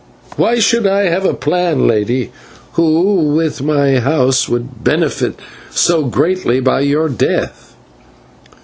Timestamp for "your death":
6.79-7.75